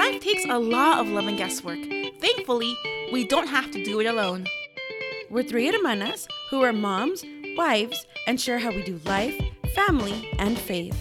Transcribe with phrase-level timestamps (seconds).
[0.00, 1.78] Life takes a lot of love and guesswork.
[2.20, 2.74] Thankfully,
[3.12, 4.46] we don't have to do it alone.
[5.28, 7.22] We're three hermanas who are moms,
[7.54, 9.38] wives, and share how we do life,
[9.74, 10.96] family, and faith.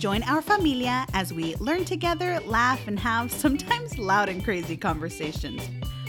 [0.00, 5.62] Join our familia as we learn together, laugh, and have sometimes loud and crazy conversations.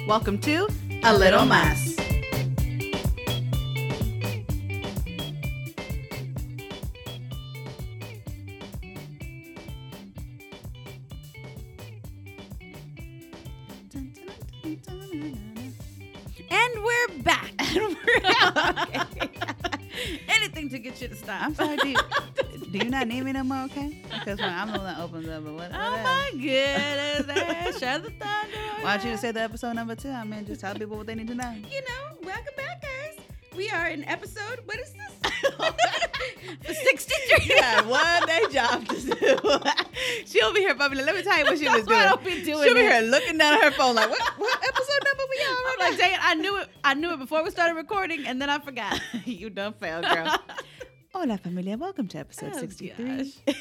[0.08, 0.68] Welcome to
[1.04, 2.07] A Little Mas.
[23.38, 24.02] No more, okay?
[24.10, 27.80] Because when I'm the one that opens up, but what, what Oh my goodness.
[27.80, 28.58] Shut the thunder.
[28.82, 30.10] Why don't you just say the episode number two?
[30.10, 31.54] I mean, just tell people what they need to know.
[31.70, 33.24] You know, welcome back, guys.
[33.56, 35.32] We are in episode, what is this?
[36.84, 37.56] 63.
[37.56, 39.60] Yeah, one day job to do.
[40.26, 40.96] She'll be here, Bubby.
[40.96, 42.10] Let me tell you what she was That's I doing.
[42.10, 43.02] don't be doing She'll be that.
[43.04, 45.58] here looking down at her phone like, what, what episode number we on?
[45.74, 46.70] I'm like, dang it, I knew it.
[46.84, 49.00] I knew it before we started recording, and then I forgot.
[49.26, 50.36] you done failed, girl.
[51.14, 51.78] Hola, familia.
[51.78, 53.34] Welcome to episode Oh, 63.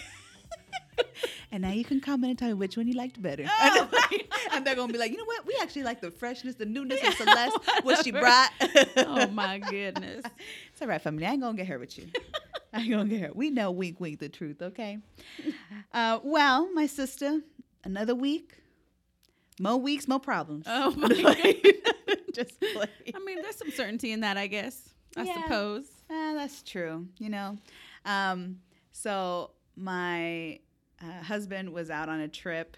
[1.52, 3.44] and now you can comment and tell me which one you liked better.
[3.48, 3.88] Oh,
[4.52, 5.46] and they're going to be like, you know what?
[5.46, 8.50] We actually like the freshness, the newness of Celeste, what she brought.
[8.98, 10.24] oh my goodness.
[10.72, 11.24] It's all right, family.
[11.26, 12.06] I ain't going to get her with you.
[12.72, 13.32] I ain't going to get her.
[13.34, 14.98] We know wink, wink, the truth, okay?
[15.92, 17.40] Uh, well, my sister,
[17.84, 18.54] another week.
[19.58, 20.66] More weeks, more problems.
[20.68, 21.62] Oh my goodness.
[22.34, 22.88] Just play.
[23.14, 24.90] I mean, there's some certainty in that, I guess.
[25.16, 25.42] I Yeah.
[25.44, 25.86] suppose.
[26.10, 27.06] Ah, that's true.
[27.18, 27.56] You know,
[28.04, 28.60] um,
[28.92, 30.60] so my
[31.02, 32.76] uh, husband was out on a trip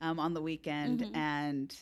[0.00, 1.16] um, on the weekend, Mhm.
[1.16, 1.76] and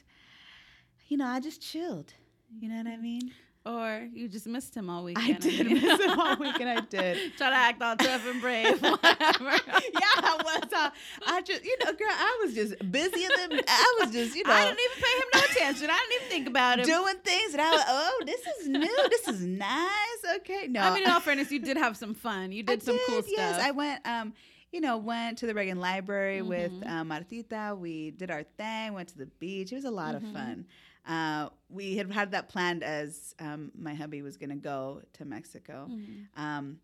[1.08, 2.12] you know, I just chilled.
[2.60, 3.32] You know what I mean?
[3.66, 5.36] Or you just missed him all weekend.
[5.36, 5.82] I did mean.
[5.82, 6.68] miss him all weekend.
[6.68, 7.36] I did.
[7.36, 8.66] Try to act all tough and brave.
[8.80, 9.50] Whatever.
[9.50, 10.72] yeah, I was.
[10.72, 10.90] Uh,
[11.26, 13.64] I just, you know, girl, I was just busy in the.
[13.66, 15.90] I was just, you know, I didn't even pay him no attention.
[15.90, 16.86] I didn't even think about him.
[16.86, 19.08] doing things, and I was, oh, this is new.
[19.10, 20.36] This is nice.
[20.36, 22.52] Okay, no, I mean, in all fairness, you did have some fun.
[22.52, 23.66] You did I some cool did, Yes, stuff.
[23.66, 24.06] I went.
[24.06, 24.32] Um,
[24.72, 26.88] you know, went to the Reagan Library with Mhm.
[26.90, 27.78] um, Martita.
[27.78, 28.92] We did our thing.
[28.94, 29.72] Went to the beach.
[29.72, 30.16] It was a lot Mhm.
[30.16, 30.66] of fun.
[31.06, 35.24] Uh, we had had that planned as um, my hubby was going to go to
[35.24, 35.86] Mexico.
[35.90, 36.26] Mhm.
[36.36, 36.80] Um,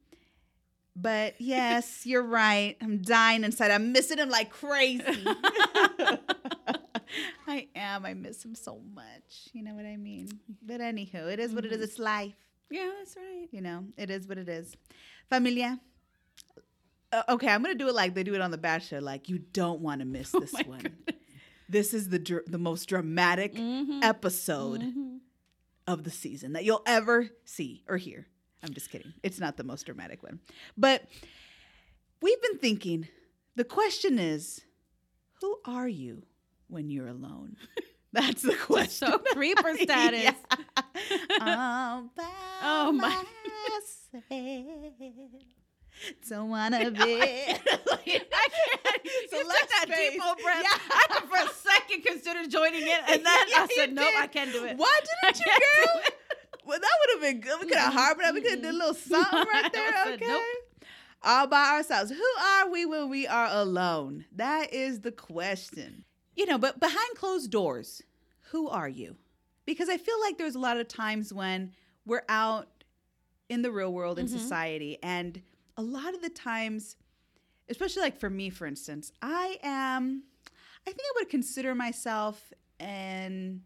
[0.94, 2.76] but yes, you're right.
[2.80, 3.70] I'm dying inside.
[3.70, 5.02] I'm missing him like crazy.
[7.46, 8.06] I am.
[8.06, 9.48] I miss him so much.
[9.52, 10.28] You know what I mean?
[10.62, 11.78] But anywho, it is what it is.
[11.78, 11.82] Mhm.
[11.84, 12.34] It's life.
[12.70, 13.48] Yeah, that's right.
[13.50, 14.74] You know, it is what it is.
[15.28, 15.78] Familia.
[17.12, 19.00] Uh, okay, I'm gonna do it like they do it on The Bachelor.
[19.02, 20.80] Like you don't want to miss Oh this one.
[20.80, 21.16] goodness.
[21.72, 24.04] This is the dr- the most dramatic Mhm.
[24.04, 25.20] episode Mhm.
[25.86, 28.26] of the season that you'll ever see or hear.
[28.62, 29.14] I'm just kidding.
[29.22, 30.40] It's not the most dramatic one,
[30.76, 31.08] but
[32.20, 33.08] we've been thinking.
[33.56, 34.60] The question is,
[35.40, 36.26] who are you
[36.68, 37.56] when you're alone?
[38.12, 39.08] That's the question.
[39.08, 40.34] So creeper status.
[41.30, 42.02] Yeah.
[42.62, 43.26] Oh, my- myself.
[46.28, 47.22] Don't wanna be.
[47.22, 47.58] I
[48.04, 48.24] can't.
[49.30, 50.62] So you let's took that face- deep old breath.
[50.62, 50.78] Yeah.
[50.90, 54.12] I could for a second consider joining it, and then Yeah, I said, "Nope.
[54.18, 56.02] I can't do it." Why didn't you, can't girl?
[56.64, 57.60] Well, that would have been good.
[57.60, 58.34] We could have harbored that.
[58.34, 60.12] We could have did a little something right there.
[60.14, 60.26] Okay.
[60.26, 60.42] nope.
[61.24, 62.10] All by ourselves.
[62.10, 64.24] Who are we when we are alone?
[64.34, 66.04] That is the question.
[66.36, 68.02] You know, but behind closed doors,
[68.50, 69.16] who are you?
[69.66, 71.72] Because I feel like there's a lot of times when
[72.06, 72.68] we're out
[73.48, 74.30] in the real world in Mhm.
[74.30, 75.42] society, and
[75.76, 76.96] a lot of the times,
[77.68, 80.24] especially like for me, for instance, I am,
[80.86, 83.62] I think I would consider myself an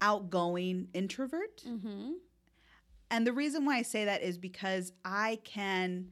[0.00, 1.62] outgoing introvert.
[1.66, 2.12] Mm-hmm.
[3.10, 6.08] And the reason why I say that is because I can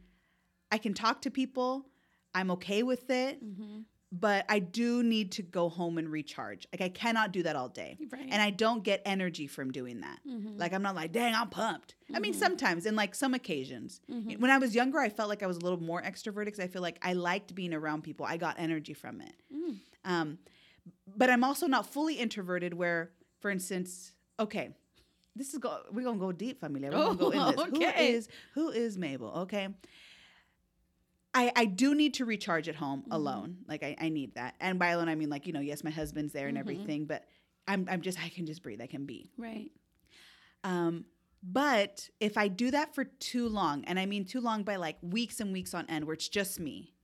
[0.72, 1.86] I can talk to people.
[2.34, 3.80] I'm okay with it, Mm-hmm.
[4.12, 6.66] But I do need to go home and recharge.
[6.72, 7.96] Like I cannot do that all day.
[8.10, 8.26] Right.
[8.28, 10.18] And I don't get energy from doing that.
[10.26, 10.58] Mhm.
[10.58, 12.38] Like I'm not like, "Dang, I'm pumped." I mean, Mhm.
[12.38, 14.00] sometimes in like some occasions.
[14.10, 14.40] Mhm.
[14.40, 16.66] When I was younger, I felt like I was a little more extroverted cuz I
[16.66, 18.26] feel like I liked being around people.
[18.26, 19.34] I got energy from it.
[19.54, 19.78] Mm.
[20.04, 20.38] Um,
[21.16, 22.74] but I'm also not fully introverted.
[22.74, 24.74] Where, for instance, okay,
[25.36, 25.82] this is go.
[25.92, 26.90] We're gonna go deep, familia.
[26.90, 27.60] We're gonna go in this.
[27.68, 28.12] Okay.
[28.12, 29.28] is who is Mabel?
[29.46, 29.68] Okay.
[31.32, 33.12] I, I do need to recharge at home Mhm.
[33.14, 33.58] alone.
[33.68, 34.54] Like I, I need that.
[34.60, 36.60] And by alone I mean like, you know, yes, my husband's there and Mhm.
[36.60, 37.26] everything, but
[37.68, 38.80] I'm I'm just I can just breathe.
[38.80, 39.30] I can be.
[39.36, 39.70] Right.
[40.64, 41.04] Um,
[41.42, 44.98] but if I do that for too long, and I mean too long by like
[45.02, 46.94] weeks and weeks on end, where it's just me,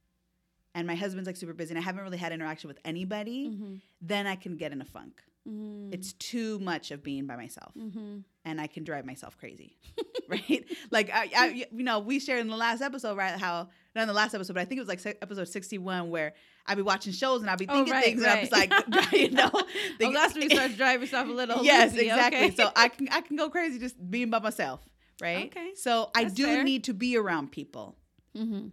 [0.75, 3.75] and my husband's like super busy and I haven't really had interaction with anybody, Mm-hmm.
[4.02, 5.23] then I can get in a funk.
[5.49, 5.93] Mm-hmm.
[5.93, 8.19] It's too much of being by myself Mm-hmm.
[8.45, 9.77] and I can drive myself crazy,
[10.29, 10.65] right?
[10.91, 13.39] Like I, I, you know, we shared in the last episode, right?
[13.39, 16.35] How not in the last episode, but I think it was like episode sixty-one, where
[16.67, 18.71] I'd be watching shows and I'd be Oh, thinking right, things, and I'm just right.
[18.71, 19.63] like, you know, Oh,
[19.99, 21.65] think- that's when you start to drive yourself a little.
[21.65, 22.47] yes, exactly.
[22.47, 22.55] okay.
[22.57, 24.81] So I can I can go crazy just being by myself,
[25.23, 25.47] right?
[25.47, 25.71] Okay.
[25.77, 26.65] So I That's do fair.
[26.65, 27.97] need to be around people.
[28.37, 28.69] mm-hmm.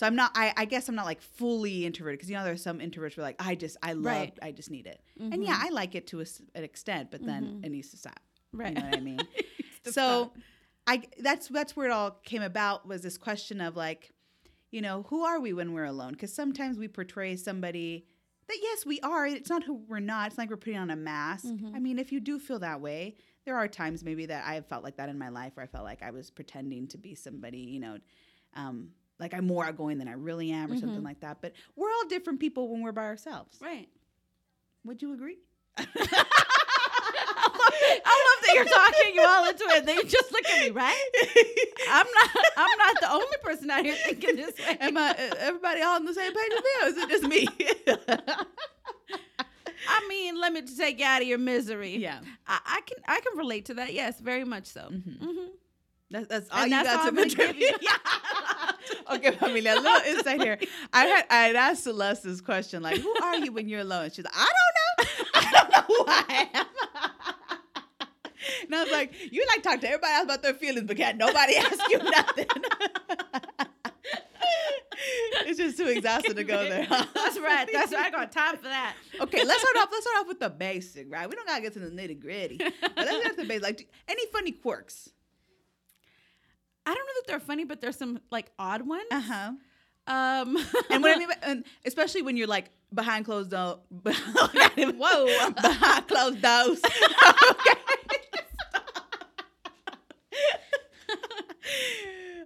[0.00, 0.30] So I'm not.
[0.34, 3.20] I, I guess I'm not like fully introverted because you know there's some introverts who
[3.20, 4.38] are like I just I love Right.
[4.40, 6.24] I just need it and yeah I like it to a
[6.54, 7.66] an extent but then Mhm.
[7.66, 8.18] it needs to stop.
[8.54, 8.68] right.
[8.74, 9.20] You know what I mean?
[9.84, 10.36] So stop.
[10.86, 14.10] I that's that's where it all came about was this question of like,
[14.70, 16.12] you know, who are we when we're alone?
[16.12, 18.06] Because sometimes we portray somebody
[18.48, 19.26] that yes we are.
[19.26, 20.28] It's not who we're not.
[20.28, 21.44] It's not like we're putting on a mask.
[21.44, 21.74] Mhm.
[21.76, 24.64] I mean, if you do feel that way, there are times maybe that I have
[24.66, 27.14] felt like that in my life where I felt like I was pretending to be
[27.14, 27.98] somebody, you know,
[28.54, 31.04] um, like I'm more outgoing than I really am or something Mhm.
[31.04, 31.40] like that.
[31.40, 33.56] But we're all different people when we're by ourselves.
[33.60, 33.88] right.
[34.84, 35.36] Would you agree?
[35.76, 35.84] I
[38.26, 39.84] love that you're talking you all into it.
[39.86, 41.04] Then you just look at me, right?
[41.90, 42.30] I'm not.
[42.56, 44.76] I'm not the only person out here thinking this way.
[44.80, 47.46] Am I everybody all on the same page as me, or is it just me?
[49.88, 51.96] I mean, let me take you out of your misery.
[51.96, 52.98] yeah, I, I can.
[53.08, 53.92] I can relate to that.
[53.92, 54.88] Yes, very much so.
[54.90, 55.18] Mhm.
[55.20, 55.46] hmm
[56.12, 57.70] that's, that's all And you that's got to contribute.
[57.82, 57.96] Yeah.
[59.12, 60.58] okay, familia, a little insight here.
[60.92, 64.10] I had I had asked Celeste this question, like, "Who are you when you're alone?"
[64.10, 64.50] She's like, "I
[64.98, 65.24] don't know.
[65.34, 66.66] I don't know who I am."
[68.66, 71.18] and I was like, "You like talk to everybody else about their feelings, but can't
[71.18, 72.46] nobody ask you nothing."
[75.46, 76.84] it's just too exhausting to go there.
[76.84, 77.04] huh?
[77.14, 77.68] That's right.
[77.72, 78.06] That's right.
[78.06, 78.94] I got time for that.
[79.20, 79.88] Okay, let's start off.
[79.90, 81.28] Let's start off with the basic, right?
[81.28, 82.58] We don't gotta get to the nitty gritty.
[82.58, 83.62] But let's get to the basic.
[83.62, 85.10] Like, any funny quirks?
[86.86, 89.04] I don't know that they're funny, but there's some like odd ones.
[89.10, 89.52] Uh huh.
[90.06, 90.56] Um,
[90.90, 93.78] And what I mean, by, and especially when you're like behind closed doors.
[94.02, 95.50] Whoa.
[95.52, 96.80] behind closed doors.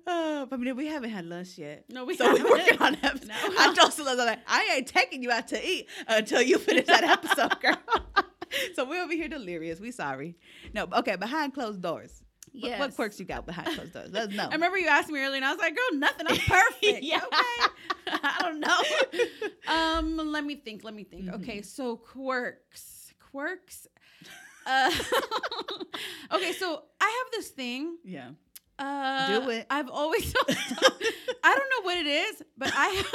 [0.06, 1.84] Oh, but I mean, we haven't had lunch yet.
[1.88, 2.50] No, we so we're haven't.
[2.50, 3.28] working on episode.
[3.28, 3.34] No.
[3.58, 6.86] I told Celeste, I'm like, I ain't taking you out to eat until you finish
[6.86, 7.78] that episode, girl.
[8.74, 9.80] so we're over here delirious.
[9.80, 10.36] We sorry.
[10.74, 12.22] No, okay, behind closed doors.
[12.60, 14.10] What- What, quirks you got behind closed doors?
[14.12, 14.48] Let us know.
[14.48, 16.26] I remember you asked me earlier, and I was like, "Girl, nothing.
[16.28, 17.16] I'm perfect." Yeah.
[17.16, 17.72] Okay.
[18.22, 18.80] I don't know.
[19.66, 20.84] Um, let me think.
[20.84, 21.24] Let me think.
[21.26, 21.34] Mhm.
[21.42, 23.86] Okay, so quirks, quirks.
[24.66, 24.90] Uh,
[26.32, 27.98] okay, so I have this thing.
[28.04, 28.30] yeah.
[28.78, 29.66] Uh, Do it.
[29.70, 30.34] I've always.
[30.48, 33.04] I don't know what it is, but I.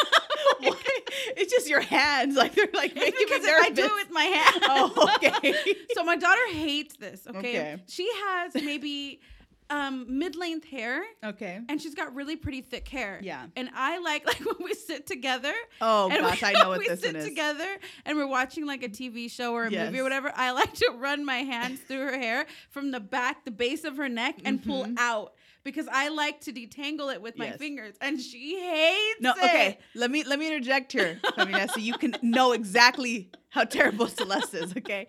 [1.35, 4.23] It's just your hands, like they're like making because me I do it with my
[4.23, 4.57] hands.
[4.63, 5.53] Oh, okay.
[5.93, 7.25] so my daughter hates this.
[7.27, 7.37] Okay.
[7.37, 7.77] Okay.
[7.87, 9.21] She has maybe
[9.69, 11.59] um mid-length hair okay.
[11.69, 13.19] and she's got really pretty thick hair.
[13.21, 13.45] Yeah.
[13.55, 15.53] And I like like when we sit together.
[15.81, 17.25] Oh gosh, we, I know what this sit one is.
[17.27, 17.67] together
[18.05, 20.31] and we're watching like a TV show or a movie or whatever.
[20.35, 23.97] I like to run my hands through her hair from the back, the base of
[23.97, 24.95] her neck, and pull Mhm.
[24.97, 25.33] out
[25.63, 29.43] because I like to detangle it with my fingers, and she hates No, it.
[29.43, 29.77] okay.
[29.95, 34.53] Let me let me interject here, Femina, so you can know exactly how terrible Celeste
[34.53, 34.71] is.
[34.77, 35.07] Okay,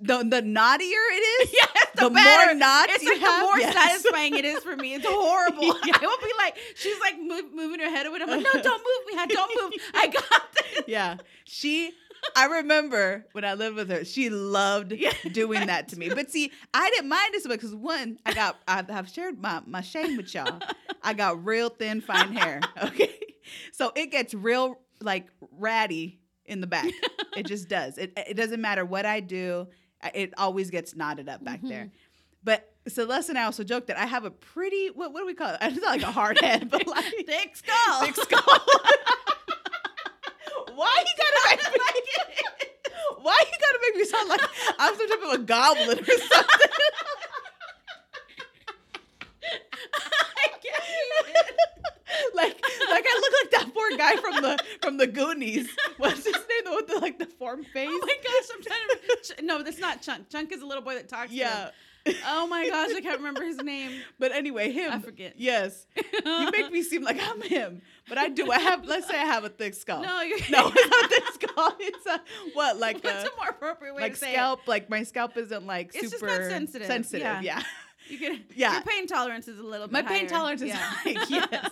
[0.00, 2.46] the the naughtier it is, Yes, the, the better.
[2.46, 3.74] more knots it's you like have, the more yes.
[3.74, 4.94] satisfying it is for me.
[4.94, 5.64] It's horrible.
[5.86, 5.94] Yeah.
[6.00, 8.18] I will be like, she's like move, moving her head away.
[8.22, 9.34] I'm like, no, don't move me.
[9.34, 9.72] Don't move.
[9.94, 10.84] I got this.
[10.88, 11.16] yeah.
[11.44, 11.92] She,
[12.34, 14.92] I remember when I lived with her, she loved
[15.32, 16.08] doing that to me.
[16.08, 19.80] But see, I didn't mind this because one, I got, I have shared my my
[19.80, 20.60] shame with y'all.
[21.02, 22.60] I got real thin, fine hair.
[22.82, 23.14] Okay,
[23.72, 26.90] so it gets real like ratty in the back.
[27.36, 27.96] It just does.
[27.98, 29.68] It it doesn't matter what I do.
[30.14, 31.84] It always gets knotted up back there.
[31.84, 31.96] Mm-hmm.
[32.44, 35.34] But Celeste and I also joke that I have a pretty what what do we
[35.34, 35.58] call it?
[35.62, 38.02] It's not like a hard head, but like Thick skull.
[38.02, 38.58] thick skull.
[40.74, 41.80] Why you gotta make me?
[43.26, 44.40] Why you gotta make me sound like
[44.78, 46.20] I'm some type of a goblin or something?
[49.92, 51.34] I can't even.
[52.36, 52.54] like,
[52.88, 55.68] like I look like that poor guy from the from the Goonies.
[55.96, 56.42] What's his name?
[56.66, 57.88] The one with the like the form face.
[57.90, 59.16] Oh my gosh, I'm trying to.
[59.24, 60.28] Ch- no, that's not Chunk.
[60.30, 61.30] Chunk is a little boy that talks.
[61.30, 61.64] to yeah.
[61.64, 61.72] him.
[62.26, 63.92] Oh my gosh, I can't remember his name.
[64.18, 64.92] But anyway, him.
[64.92, 65.34] I forget.
[65.36, 65.86] Yes.
[66.24, 68.50] You make me seem like I'm him, but I do.
[68.50, 68.84] I have.
[68.86, 70.02] Let's say I have a thick skull.
[70.02, 70.38] No, you're.
[70.50, 71.76] no, it's not thick skull.
[71.78, 72.20] It's a
[72.54, 72.78] what?
[72.78, 74.66] Like What's a a more appropriate way like to say scalp.
[74.66, 76.86] Like my scalp isn't like It's just super not sensitive.
[76.86, 77.22] Sensitive.
[77.22, 77.40] Yeah.
[77.42, 77.62] yeah.
[78.08, 78.44] You can.
[78.54, 78.72] Yeah.
[78.74, 79.92] Your pain tolerance is a little bit.
[79.92, 80.28] My pain higher.
[80.28, 80.76] tolerance is Yeah.
[80.80, 81.70] high, yes.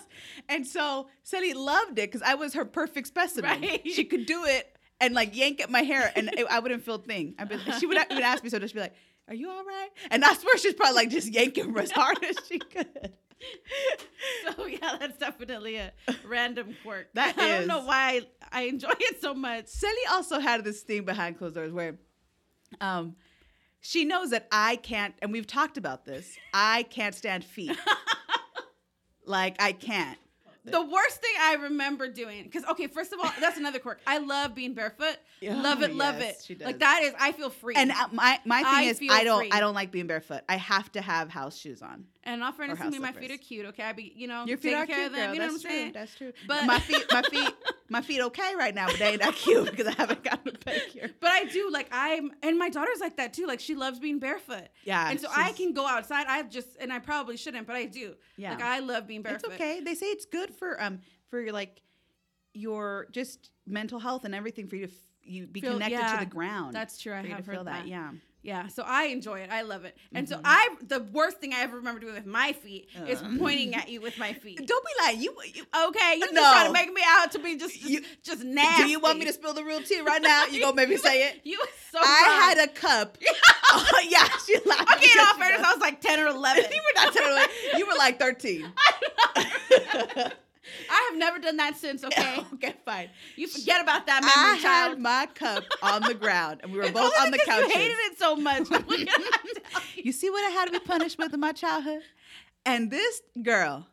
[0.48, 3.60] And so Sally loved it because I was her perfect specimen.
[3.60, 3.80] Right.
[3.84, 6.96] She could do it and like yank at my hair, and it, I wouldn't feel
[6.96, 7.34] a thing.
[7.38, 8.94] I'd be, she would even ask me, so she'd be like,
[9.28, 9.88] Are you all right?
[10.10, 13.12] And I swear she's probably like just yanking her as hard as she could.
[14.56, 15.92] So yeah, that's definitely a
[16.26, 17.08] random quirk.
[17.12, 19.66] That I don't know why I, I enjoy it so much.
[19.66, 21.98] Sally also had this thing behind closed doors where
[22.80, 23.16] um
[23.80, 26.36] she knows that I can't and we've talked about this.
[26.54, 27.76] I can't stand feet.
[29.26, 30.18] like I can't.
[30.64, 34.00] The worst thing I remember doing, because okay, first of all, that's another quirk.
[34.06, 35.16] I love being barefoot.
[35.40, 36.44] Yeah, love it, love yes, it.
[36.44, 36.66] she does.
[36.66, 37.74] Like that is, I feel free.
[37.76, 39.50] And uh, my my thing I is I don't free.
[39.52, 40.40] I don't like being barefoot.
[40.48, 42.06] I have to have house shoes on.
[42.26, 43.66] And in all fairness to me, my feet are cute.
[43.66, 45.26] Okay, I be you know Your feet taking are care cute, of them.
[45.26, 45.34] girl.
[45.34, 45.92] You know That's what I'm saying?
[45.92, 46.00] true.
[46.00, 46.32] That's true.
[46.48, 47.54] But- my feet, my feet,
[47.90, 50.52] my feet okay right now, but they ain't that cute because I haven't gotten a
[50.52, 51.12] pedicure.
[51.20, 53.46] But I do like I'm, and my daughter's like that too.
[53.46, 54.68] Like she loves being barefoot.
[54.84, 56.26] Yeah, And so I can go outside.
[56.28, 58.14] I just, and I probably shouldn't, but I do.
[58.36, 58.52] Yeah.
[58.54, 59.52] Like I love being barefoot.
[59.52, 59.80] It's okay.
[59.80, 61.82] They say it's good for um for your like
[62.54, 66.12] your just mental health and everything for you to f- you be Feel- connected yeah,
[66.18, 66.74] to the ground.
[66.74, 67.12] That's true.
[67.12, 67.82] I you to have feel that.
[67.82, 67.86] that.
[67.88, 68.10] Yeah.
[68.44, 69.48] Yeah, so I enjoy it.
[69.50, 69.96] I love it.
[70.14, 70.42] And so Mhm.
[70.44, 73.30] I the worst thing I ever remember doing with my feet is Uh.
[73.38, 74.58] pointing at you with my feet.
[74.66, 75.34] Don't be like you.
[75.54, 78.44] you Okay, you just trying to make me out to be just just, You- just
[78.44, 78.84] nasty.
[78.84, 80.44] do you want me to spill the real tea right now?
[80.44, 81.40] You gonna maybe say it?
[81.42, 81.58] You
[81.90, 82.40] so I wrong.
[82.58, 83.16] had a cup.
[83.72, 84.92] oh, yeah, she laughed.
[84.96, 85.66] Okay, in all fairness.
[85.66, 86.64] I was like ten or eleven.
[86.70, 87.78] you were not telling me.
[87.78, 88.70] You were like thirteen.
[90.90, 92.04] I have never done that since.
[92.14, 93.08] Okay, okay, fine.
[93.36, 94.90] you forget about that I child.
[94.90, 97.62] had my cup on the ground, and we were both on the couch.
[97.68, 98.68] You hated it so much.
[98.70, 99.38] What can I
[99.70, 100.12] tell you?
[100.12, 102.02] See what I had to be punished with in my childhood?
[102.66, 103.86] And this girl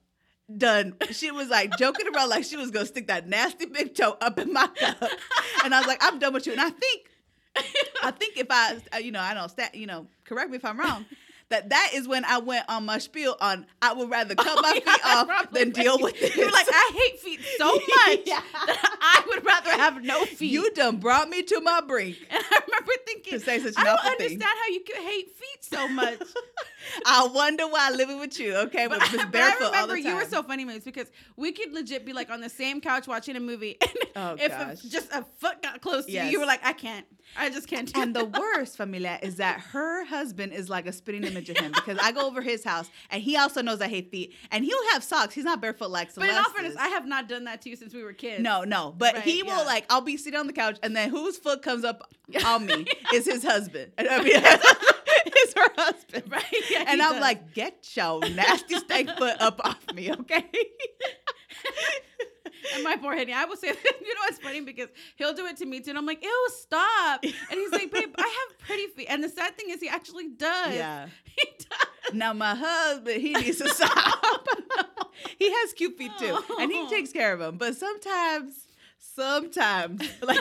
[0.58, 4.18] done, she was like joking around like she was gonna stick that nasty big toe
[4.22, 5.10] up in my cup.
[5.63, 6.51] And I was like, I'm done with you.
[6.54, 7.08] And I think,
[8.04, 10.80] I think if I, you know, I don't, sta you know, correct me if I'm
[10.80, 11.06] wrong.
[11.51, 14.62] That that is when I went on my spiel on I would rather cut Oh,
[14.62, 16.36] my yeah, feet off than deal with it.
[16.36, 18.41] You were like, I hate feet so much Yeah.
[18.65, 20.51] that I would rather have no feet.
[20.51, 22.17] you done brought me to my brink.
[22.29, 22.61] and I
[23.06, 26.20] thinking, To say such I don't understand how you could hate feet so much.
[27.06, 30.42] I wonder why living with you, okay, But, this but I remember you were so
[30.44, 33.78] funny, Moose, because we could legit be like on the same couch watching a movie,
[33.82, 34.84] and Oh, if gosh.
[34.84, 36.32] a, just a foot got close to you, Yes.
[36.32, 37.06] you were like, I can't,
[37.38, 40.92] I just can't And the that." worst, familia, is that her husband is like a
[40.92, 43.88] spitting image of him because I go over his house and he also knows I
[43.88, 45.34] hate feet and he'll have socks.
[45.34, 46.76] He's not barefoot like But in all fairness.
[46.78, 48.42] I have not done that to you since we were kids.
[48.44, 49.64] no, no, but Right, he will yeah.
[49.64, 52.12] like I'll be sitting on the couch and then whose foot comes up
[52.46, 52.81] on me
[53.14, 53.92] is his husband.
[53.98, 56.24] And I mean, it's her husband.
[56.32, 56.44] Right?
[56.70, 57.22] Yeah, and I'm does.
[57.22, 60.46] like, get your nasty stank foot up off me, okay?
[62.76, 63.74] And my poor Henny, I will say, you
[64.14, 67.22] know what's funny because he'll do it to me too, and I'm like, ew, stop.
[67.24, 69.08] And he's like, babe, I have pretty feet.
[69.10, 70.74] And the sad thing is, he actually does.
[70.74, 71.08] yeah.
[71.26, 72.14] He does.
[72.14, 74.48] Now my husband, he needs to stop.
[75.40, 76.90] he has cute feet too, and he Oh.
[76.90, 77.58] takes care of them.
[77.58, 78.68] But sometimes,
[79.00, 80.40] sometimes, like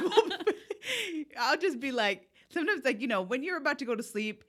[1.39, 4.45] I'll just be like, sometimes like you know when you're about to go to sleep,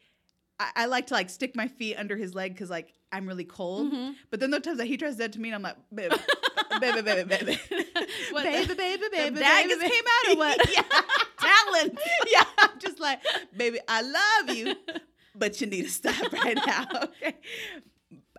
[0.60, 3.44] I, I like to like stick my feet under his leg because like I'm really
[3.46, 3.92] cold.
[3.92, 4.16] Mhm.
[4.30, 6.16] But then the times that he tries that to me, and I'm like, baby,
[6.80, 7.60] baby, baby, baby.
[8.32, 9.90] What, baby, the- baby, the baby, baby.
[9.90, 10.70] came out or what?
[10.74, 10.84] yeah.
[11.40, 12.00] Talent.
[12.32, 13.20] yeah, I'm just like,
[13.56, 14.76] baby, I love you,
[15.36, 16.86] but you need to stop right now.
[17.04, 17.36] Okay.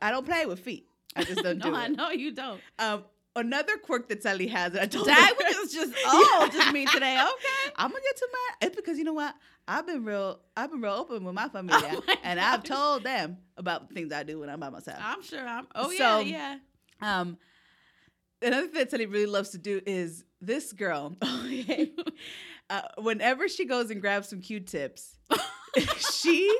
[0.00, 0.86] I don't play with feet.
[1.14, 1.90] I just don't no, do I it.
[1.96, 2.60] know you don't.
[2.78, 3.04] Um,
[3.36, 5.60] another quirk that Sally has that I told That her.
[5.62, 7.14] was just oh, just me today.
[7.16, 7.72] Okay.
[7.76, 8.66] I'm gonna get to my.
[8.66, 9.34] It's because you know what?
[9.68, 10.40] I've been real.
[10.56, 14.12] I've been real open with my family, Oh and I've told them about the things
[14.12, 14.98] I do when I'm by myself.
[15.00, 15.66] I'm sure I'm.
[15.74, 16.56] Oh So- yeah,
[17.00, 17.20] yeah.
[17.20, 17.38] Um,
[18.42, 21.16] another thing that Sally really loves to do is this girl.
[22.70, 25.16] uh, whenever she goes and grabs some Q-tips,
[26.12, 26.56] she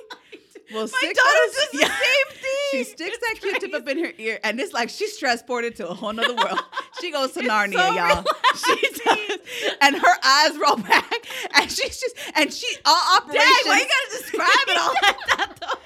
[0.73, 1.87] will My daughter does the Yeah.
[1.89, 2.51] same thing.
[2.73, 5.89] She sticks It's that Q-tip up in her ear, and it's like she's transported to
[5.89, 6.61] a whole nother world.
[7.01, 8.25] She goes to It's Narnia, so y'all.
[8.55, 9.39] She does,
[9.81, 11.13] and her eyes roll back,
[11.55, 12.95] and she's just, and she all
[13.27, 15.79] Dang, operations, why you gotta describe it all like that though?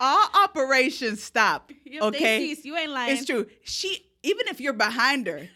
[0.00, 1.70] all operations stop.
[1.84, 2.64] Yep, okay, cease.
[2.64, 3.16] You ain't lying.
[3.16, 3.46] it's true.
[3.62, 5.48] She even if you're behind her,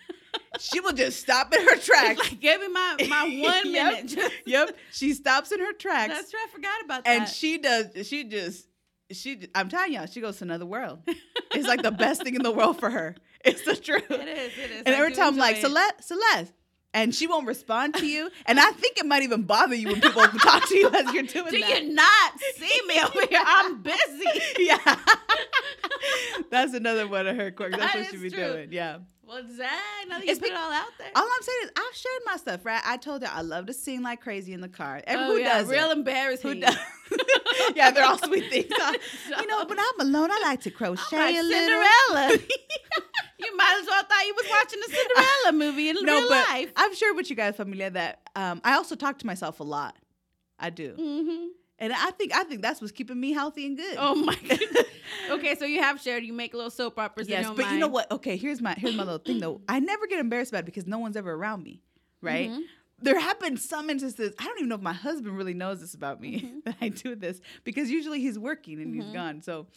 [0.61, 2.21] she will just stop in her tracks.
[2.21, 3.93] Like, give me my my one Yep.
[3.93, 4.07] minute.
[4.07, 6.39] Just- yep, she stops in her tracks, That's true.
[6.41, 7.11] I forgot about that.
[7.23, 8.07] and she does.
[8.07, 8.68] She just.
[9.11, 11.01] She, I'm telling y'all, she goes to another world.
[11.55, 13.17] It's like the best thing in the world for her.
[13.45, 14.11] It's the truth.
[14.11, 14.53] it is.
[14.59, 14.83] It is.
[14.85, 15.61] And I every time I'm like, it.
[15.63, 16.53] Celeste, Celeste.
[16.95, 18.31] And she won't respond to you.
[18.47, 21.23] And I think it might even bother you when people talk to you as you're
[21.23, 21.83] doing Do that.
[21.85, 23.43] you not see me over here?
[23.45, 24.25] I'm busy.
[24.59, 24.97] yeah.
[26.51, 27.77] That's another one of her quirks.
[27.77, 28.53] That's That what she be true.
[28.53, 28.73] doing.
[28.73, 28.99] Yeah.
[29.27, 29.69] Well, Zach,
[30.09, 31.11] now that you It's put be- it all out there.
[31.15, 32.81] All I'm saying is I've shared my stuff, right?
[32.87, 35.03] I told her I love to sing like crazy in the car.
[35.07, 35.99] Every, oh, who yeah, does real it?
[35.99, 36.55] embarrassing.
[36.55, 36.77] Who does?
[37.77, 38.69] yeah, they're all sweet things.
[38.71, 38.97] huh?
[39.39, 41.83] You know, when I'm alone, I like to crochet like a little.
[42.09, 42.39] Cinderella.
[43.81, 46.73] As well thought you was watching the Cinderella movie in No, real but life.
[46.77, 49.97] I've shared with you guys, familia, that um, I also talk to myself a lot.
[50.59, 50.95] I do.
[50.99, 51.47] Mm-hmm.
[51.81, 53.97] And I think I think that's what's keeping me healthy and good.
[54.01, 54.85] Oh my goodness.
[55.31, 56.25] okay, so you have shared.
[56.25, 57.29] You make little soap operas.
[57.29, 58.11] yes, but you know what?
[58.11, 59.61] Okay, here's my here's my little thing though.
[59.69, 61.81] I never get embarrassed about it because no one's ever around me,
[62.21, 62.51] right?
[62.51, 62.63] Mhm.
[63.01, 64.35] There have been some instances.
[64.41, 66.59] I don't even know if my husband really knows this about me Mm-hmm.
[66.65, 69.13] that I do this because usually he's working and he's Mhm.
[69.15, 69.43] gone.
[69.43, 69.69] So,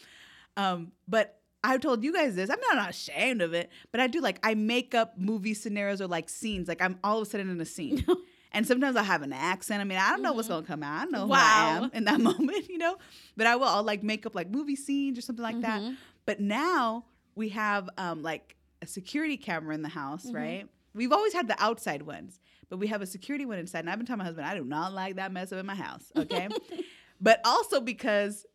[0.58, 2.50] um, but I've told you guys this.
[2.50, 6.08] I'm not ashamed of it, but I do like I make up movie scenarios or
[6.08, 6.68] like scenes.
[6.68, 8.06] Like I'm all of a sudden in a scene.
[8.54, 9.80] And sometimes I have an accent.
[9.80, 10.94] I mean, I don't know what's gonna come out.
[11.00, 11.84] I don't know who I Mm-hmm.
[11.86, 12.98] Am in that moment, you know.
[13.38, 13.64] But I will.
[13.64, 15.80] I'll like make up like movie scenes or something like that.
[15.82, 15.96] Mhm.
[16.26, 20.36] But now we have um like a security camera in the house, Mm-hmm.
[20.36, 20.68] right?
[20.94, 23.80] We've always had the outside ones, but we have a security one inside.
[23.80, 25.76] And I've been telling my husband I do not like that mess up in my
[25.76, 26.12] house.
[26.18, 26.50] Okay,
[27.22, 28.46] but also because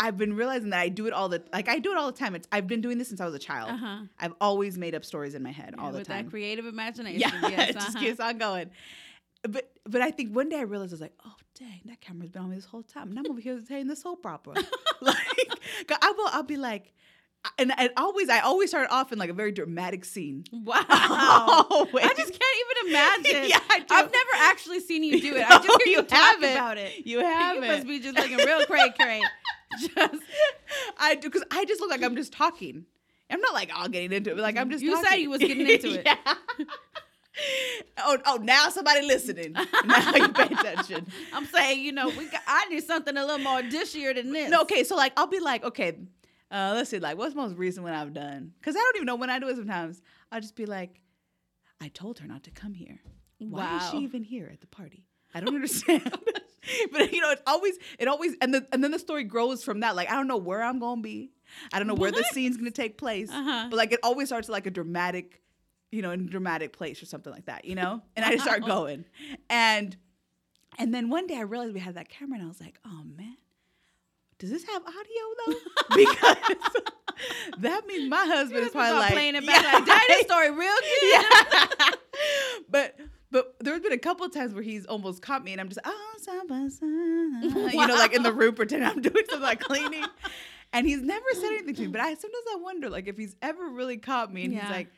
[0.00, 2.16] I've been realizing that I do it all the like I do it all the
[2.16, 2.34] time.
[2.34, 3.70] It's I've been doing this since I was a child.
[3.70, 3.98] Uh-huh.
[4.18, 5.98] I've always made up stories in my head all the time.
[5.98, 7.20] with that creative imagination.
[7.20, 8.00] Yeah, Yes, it just uh-huh.
[8.00, 8.70] keeps on going.
[9.42, 12.30] But but I think one day I realized I was like, oh dang, that camera's
[12.30, 14.54] been on me this whole time, and I'm over here saying this soap opera.
[15.00, 15.16] like
[15.90, 16.92] I will, I'll be like,
[17.58, 20.44] and I always I always start off in like a very dramatic scene.
[20.52, 21.66] Wow.
[21.70, 22.04] Always.
[22.04, 23.44] I just can't even imagine.
[23.50, 23.86] Yeah, I do.
[23.90, 25.44] I've never actually seen you do it.
[25.50, 26.52] I just hear you, you talk haven't.
[26.52, 27.06] about it.
[27.06, 27.66] You have you it.
[27.68, 29.22] must be just looking real cray cray.
[29.80, 30.22] Just
[30.98, 32.84] I do because I just look like I'm just talking.
[33.30, 34.34] I'm not like all getting into it.
[34.36, 34.82] but, Like I'm just.
[34.82, 36.02] You said you was getting into it.
[36.06, 36.16] yeah.
[37.98, 38.36] oh, oh!
[38.42, 39.52] Now somebody listening.
[39.52, 41.06] Now you pay attention.
[41.32, 44.50] I'm saying, you know, we got, I need something a little more dishier than this.
[44.50, 45.96] No, okay, so like I'll be like, okay,
[46.50, 48.52] uh, let's see, like what's the most recent one I've done?
[48.58, 50.00] Because I don't even know when I do it sometimes.
[50.32, 51.00] I'll just be like,
[51.80, 53.00] I told her not to come here.
[53.38, 55.06] Why is she even here at the party?
[55.34, 56.02] I don't understand.
[56.92, 59.80] but you know, it's always it always and the and then the story grows from
[59.80, 59.94] that.
[59.96, 61.32] Like I don't know where I'm gonna be.
[61.72, 63.30] I don't know where the scene's gonna take place.
[63.30, 63.68] Uh-huh.
[63.70, 65.42] But like it always starts like a dramatic,
[65.90, 68.02] you know, in a dramatic place or something like that, you know?
[68.16, 69.04] And I just start going.
[69.48, 69.96] And
[70.78, 73.04] and then one day I realized we had that camera and I was like, oh
[73.16, 73.36] man,
[74.38, 75.54] does this have audio though?
[75.96, 76.36] because
[77.58, 81.12] that means my husband is probably like playing it back like, Daddy, story real good.
[81.12, 81.90] yeah.
[82.68, 82.96] but
[83.30, 85.80] but there's been a couple of times where he's almost caught me and I'm just
[85.84, 86.82] oh side by side.
[87.72, 90.04] you know like in the room pretending I'm doing something like cleaning
[90.72, 93.36] and he's never said anything to me but I sometimes I wonder like if he's
[93.42, 94.62] ever really caught me and Yeah.
[94.62, 94.88] he's like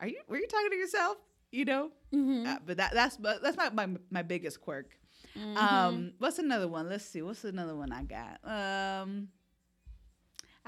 [0.00, 1.16] are you were you talking to yourself
[1.52, 2.46] you know Mhm.
[2.46, 4.96] Uh, but that that's but that's not my my biggest quirk
[5.36, 5.56] Mhm.
[5.56, 9.28] um what's another one let's see what's another one I got um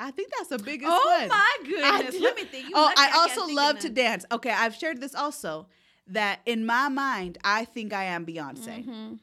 [0.01, 1.29] I think that's the biggest oh one.
[1.29, 2.21] my goodness.
[2.21, 2.67] Let me think.
[2.69, 4.25] You oh, lucky I also love to dance.
[4.31, 5.67] Okay, I've shared this also
[6.07, 8.87] that in my mind, I think I am Beyonce.
[8.87, 9.19] Mhm.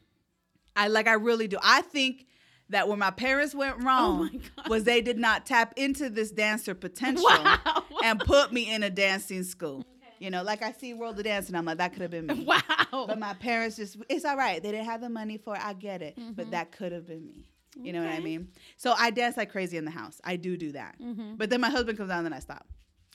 [0.76, 1.56] I like I really do.
[1.62, 2.26] I think
[2.68, 6.74] that where my parents went wrong Oh was they did not tap into this dancer
[6.74, 7.84] potential Wow.
[8.04, 9.82] and put me in a dancing school.
[10.18, 12.26] You know, like I see World of Dance and I'm like, that could have been
[12.28, 12.44] me.
[12.44, 13.06] Wow.
[13.06, 14.62] But my parents just, it's all right.
[14.62, 15.64] They didn't have the money for it.
[15.64, 16.18] I get it.
[16.34, 17.44] But that could have been me.
[17.78, 18.24] You know what I Mm-hmm.
[18.24, 18.48] Mean?
[18.78, 20.18] So I dance like crazy in the house.
[20.24, 20.96] I do do that.
[21.00, 21.36] Mhm.
[21.36, 22.66] But then my husband comes down and then I stop.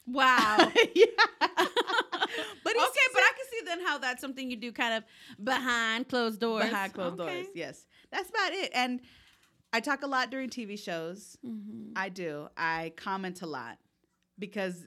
[0.05, 0.57] Wow.
[0.95, 1.05] yeah.
[1.39, 5.03] but okay, but I can see then how that's something you do kind of
[5.43, 6.65] behind closed doors.
[6.65, 7.33] behind closed Okay.
[7.41, 7.47] doors.
[7.55, 7.85] Yes.
[8.11, 8.71] That's about it.
[8.75, 8.99] And
[9.73, 11.37] I talk a lot during TV shows.
[11.45, 11.93] Mhm.
[11.95, 12.47] I do.
[12.57, 13.77] I comment a lot
[14.37, 14.83] because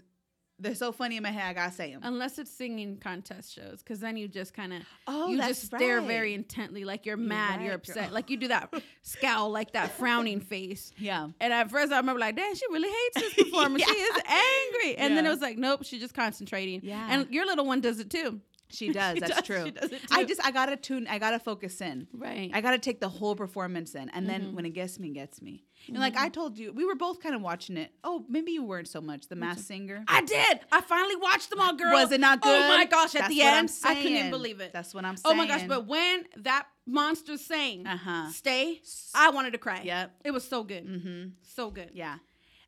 [0.58, 1.44] they're so funny in my head.
[1.50, 2.00] I gotta say them.
[2.04, 6.00] Unless it's singing contest shows, because then you just kind of oh, you just stare
[6.00, 9.72] very intently, like you're mad, you're right, upset, you're- like you do that scowl, like
[9.72, 10.92] that frowning face.
[10.96, 11.28] yeah.
[11.40, 13.78] And at first, I remember like, "Damn, she really hates this performer.
[13.84, 17.06] She is angry." And then it was like, "Nope, she's just concentrating." Yeah.
[17.10, 18.40] And your little one does it too.
[18.70, 19.14] She does.
[19.14, 19.70] She That's does- true.
[19.70, 21.06] does I just I gotta tune.
[21.08, 22.08] I gotta focus in.
[22.12, 22.50] Right.
[22.52, 24.56] I gotta take the whole performance in, and then Mm-hmm.
[24.56, 25.64] when it gets me, gets me.
[25.88, 27.92] And like I told you, we were both kind of watching it.
[28.02, 29.28] Oh, maybe you weren't so much.
[29.28, 30.02] The Masked Singer.
[30.08, 30.60] I did.
[30.72, 31.92] I finally watched them all, girl.
[31.92, 32.62] Was it not good?
[32.64, 33.14] Oh my gosh!
[33.14, 34.72] At That's the end, I couldn't even believe it.
[34.72, 35.34] That's what I'm saying.
[35.34, 35.64] Oh my gosh!
[35.68, 38.30] But when that monster sang, Uh-huh.
[38.30, 38.80] "Stay,"
[39.14, 39.82] I wanted to cry.
[39.84, 40.10] Yep.
[40.24, 41.28] it was so good, Mm-hmm.
[41.42, 41.90] so good.
[41.92, 42.16] Yeah,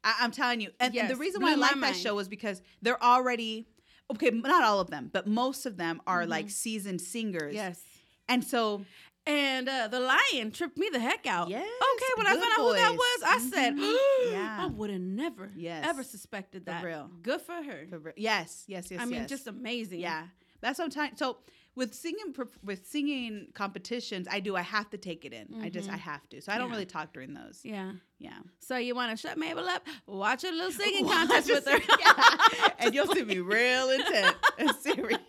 [0.05, 0.69] I, I'm telling you.
[0.79, 3.67] And, and the Yes, reason blew why I like that show is because they're already
[4.13, 4.31] okay.
[4.31, 6.31] Not all of them, but most of them are Mm-hmm.
[6.31, 7.55] like seasoned singers.
[7.55, 7.83] Yes.
[8.29, 8.85] and so
[9.29, 11.49] And uh, the lion tripped me the heck out.
[11.49, 14.33] Yes, Okay, when I found out who that was, I said, Mhm.
[14.33, 14.59] Yeah.
[14.61, 15.85] I would have never, Yes.
[15.89, 16.85] ever suspected For that.
[16.85, 17.11] real.
[17.23, 17.87] Good for her.
[17.91, 19.01] for- yes, yes, yes.
[19.01, 19.99] I mean, just amazing.
[20.01, 20.23] Yeah,
[20.61, 21.17] that's what I'm telling.
[21.17, 21.39] So
[21.77, 22.35] with singing
[22.65, 24.57] with singing competitions, I do.
[24.57, 25.61] I have to take it in.
[25.63, 26.41] I just I have to.
[26.41, 26.73] So I don't Mm-hmm.
[26.73, 26.77] Yeah.
[26.77, 27.61] really talk during those.
[27.63, 27.93] Yeah.
[28.19, 28.39] Yeah.
[28.61, 29.87] So you want to shut Mabel up?
[30.07, 31.79] Watch a little singing Watch contest with her.
[32.01, 32.69] yeah.
[32.79, 35.21] and you'll see me real intent and serious.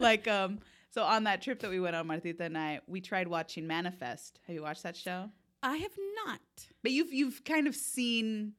[0.00, 0.60] like um.
[0.90, 4.40] So on that trip that we went on, Martita and I, we tried watching Manifest.
[4.46, 5.30] Have you watched that show?
[5.62, 5.92] I have
[6.26, 6.40] not.
[6.82, 8.52] But you've you've kind of seen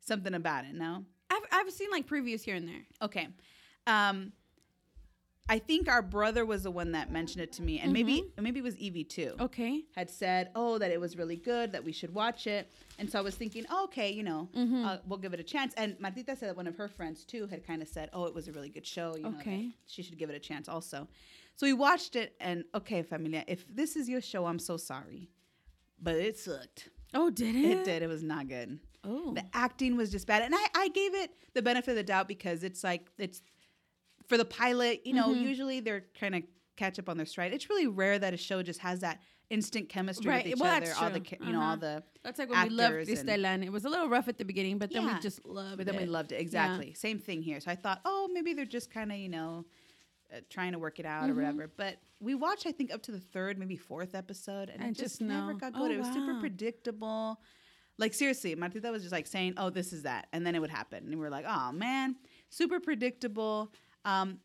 [0.00, 1.04] something about it, no?
[1.30, 2.84] I've, I've seen like previews here and there.
[3.02, 3.28] Okay.
[3.86, 4.32] Um
[5.48, 8.60] I think our brother was the one that mentioned it to me, and maybe maybe
[8.60, 9.34] it was Evie too.
[9.38, 9.82] Okay.
[9.94, 13.18] Had said, "Oh, that it was really good, that we should watch it," and so
[13.18, 14.84] I was thinking, oh, "Okay, you know, Mm-hmm.
[14.86, 17.46] uh, we'll give it a chance." And Martita said that one of her friends too
[17.46, 19.16] had kind of said, "Oh, it was a really good show.
[19.16, 19.68] You know, Okay.
[19.86, 21.08] she should give it a chance also."
[21.56, 25.28] So we watched it, and okay, familia, if this is your show, I'm so sorry,
[26.00, 26.88] but it sucked.
[27.12, 27.64] Oh, did it?
[27.64, 28.02] It did.
[28.02, 28.80] It was not good.
[29.04, 29.34] Oh.
[29.34, 30.40] The acting was just bad.
[30.42, 33.40] And I, I gave it the benefit of the doubt because it's like, it's
[34.28, 35.42] for the pilot, you know, Mm-hmm.
[35.42, 36.42] usually they're trying to
[36.76, 37.52] catch up on their stride.
[37.52, 40.44] It's really rare that a show just has that instant chemistry Right.
[40.44, 40.86] with each Well, other.
[40.86, 41.76] that's All the, you know, all Uh-huh.
[41.76, 44.78] the, That's like when we loved and it was a little rough at the beginning,
[44.78, 45.14] but then Yeah.
[45.16, 45.76] we just loved it.
[45.76, 46.00] but then it.
[46.00, 46.40] we loved it.
[46.40, 46.94] Exactly.
[46.94, 47.60] Same thing here.
[47.60, 49.66] So I thought, oh, maybe they're just kind of, you know,
[50.34, 51.32] uh, trying to work it out Mm-hmm.
[51.32, 51.68] or whatever.
[51.76, 54.98] But we watched, I think, up to the third, maybe fourth episode, and, And it
[54.98, 55.90] just just never got Oh, good.
[55.92, 57.40] it was super predictable.
[57.98, 60.70] Like seriously, Martita was just like saying, "Oh, this is that," and then it would
[60.70, 62.16] happen, and we were like, "Oh man,
[62.48, 63.72] super predictable."
[64.04, 64.38] Um,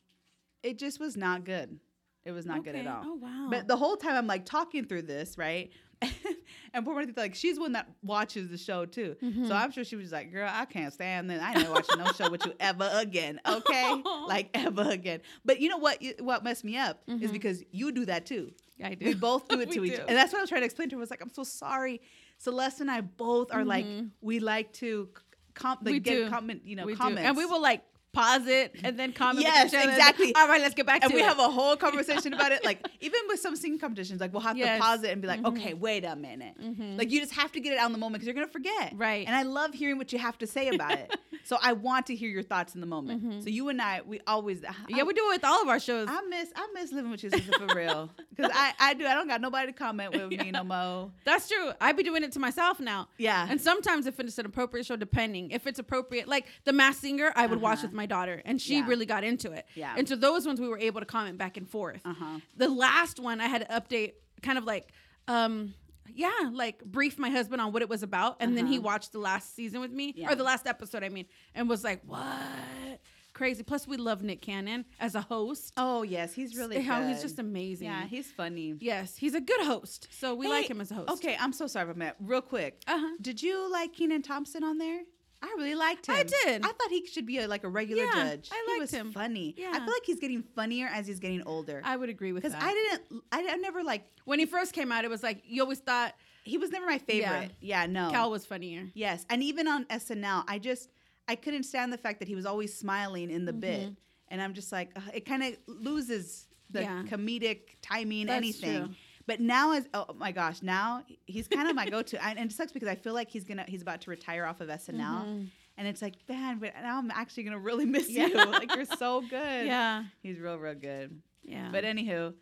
[0.63, 1.80] it just was not good.
[2.26, 3.02] It was not good at all.
[3.06, 3.48] Oh, wow.
[3.50, 5.72] But the whole time I'm like talking through this, right?
[6.74, 9.15] and poor Martita, like she's one that watches the show too.
[9.22, 9.48] Mm-hmm.
[9.48, 11.41] So I'm sure she was like, "Girl, I can't stand this.
[11.41, 14.02] I ain't watching no show with you ever again, okay?
[14.28, 16.02] like ever again." But you know what?
[16.19, 18.52] What messed me up is because you do that too.
[18.84, 19.08] I do.
[19.08, 19.98] We both do it to each do.
[19.98, 20.06] other.
[20.10, 21.00] And that's what I was trying to explain to her.
[21.00, 22.00] I was like, I'm so sorry.
[22.38, 23.86] Celeste and I both are like,
[24.22, 25.10] we like to
[25.54, 25.91] com- like Mm-hmm.
[25.93, 26.30] we get do.
[26.30, 27.22] comment, you know, we comments.
[27.24, 27.28] do.
[27.28, 29.45] And we will like pause it and then comment.
[29.45, 30.34] Yes, exactly.
[30.36, 31.22] All right, let's get back and to it.
[31.22, 32.63] And we have a whole conversation about it.
[32.65, 34.78] Like even with some singing competitions, like we'll have Yes.
[34.78, 35.58] to pause it and be like, mm-hmm.
[35.58, 36.56] okay, wait a minute.
[36.62, 36.98] Mm-hmm.
[36.98, 38.93] Like you just have to get it out in the moment because you're gonna forget.
[38.95, 39.26] Right.
[39.26, 41.15] And I love hearing what you have to say about it.
[41.43, 43.24] so I want to hear your thoughts in the moment.
[43.24, 43.41] Mm-hmm.
[43.41, 45.80] So you and I, we always uh, yeah, we do it with all of our
[45.80, 46.08] shows.
[46.10, 48.10] I miss I miss living with you sister for real.
[48.36, 51.12] Because I, I do I don't got nobody to comment with me no more.
[51.26, 51.72] That's true.
[51.80, 53.08] I be doing it to myself now.
[53.17, 53.48] Yeah.
[53.50, 57.32] And sometimes if it's an appropriate show, depending if it's appropriate, like the Masked Singer,
[57.36, 57.60] I would uh-huh.
[57.63, 57.88] watch Uh-huh.
[57.88, 58.88] with my daughter, and she Yeah.
[58.88, 59.66] really got into it.
[59.76, 59.94] Yeah.
[59.98, 62.02] And so those ones we were able to comment back and forth.
[62.06, 62.40] Uh-huh.
[62.58, 64.92] The last one I had to update, kind of like,
[65.28, 65.74] um,
[66.14, 68.86] yeah, like brief my husband on what it was about, and then he Uh-huh.
[68.86, 70.32] watched the last season with me, Yeah.
[70.32, 73.00] or the last episode, I mean, and was like, what?
[73.34, 73.64] Crazy.
[73.64, 75.72] Plus, we love Nick Cannon as a host.
[75.78, 77.88] Oh yes, he's really How he's just amazing.
[77.88, 78.76] Yeah, he's funny.
[78.82, 80.08] yes, he's a good host.
[80.12, 81.10] So we like him as a host.
[81.12, 82.16] Okay, I'm so sorry about that.
[82.20, 83.16] Real quick, Uh-huh.
[83.22, 85.04] did you like Kenan Thompson on there?
[85.41, 86.15] I really liked him.
[86.15, 86.63] I did.
[86.65, 88.49] I thought he should be a, like a regular Yeah, judge.
[88.52, 89.12] I he liked was him.
[89.12, 89.56] funny.
[89.58, 89.69] Yeah.
[89.73, 91.82] I feel like he's getting funnier as he's getting older.
[91.84, 92.49] I would agree with that.
[92.52, 92.63] Because.
[92.63, 94.06] I didn't, I, I never like.
[94.25, 96.97] when he first came out, it was like you always thought He was never my
[96.97, 97.52] favorite.
[97.62, 98.10] Yeah, no.
[98.12, 98.88] Kel was funnier.
[98.93, 100.89] Yes, and even on SNL, I just
[101.28, 103.91] I couldn't stand the fact that he was always smiling in the bit,
[104.30, 107.08] and I'm just like, ugh, it kind of loses the Mm-hmm.
[107.08, 107.12] Yeah.
[107.17, 108.86] comedic timing, That's anything.
[108.86, 108.95] true.
[109.30, 112.72] But now, as oh my gosh, now he's kind of my go-to, and it sucks
[112.72, 116.02] because I feel like he's gonna he's about to retire off of SNL, and it's
[116.02, 118.36] like, man, but now I'm actually gonna really miss Mm-hmm.
[118.36, 118.46] Yeah.
[118.46, 118.52] you.
[118.60, 119.68] Like you're so good.
[119.68, 120.04] Yeah.
[120.24, 121.22] he's real, real good.
[121.44, 121.70] Yeah.
[121.72, 122.34] But anywho.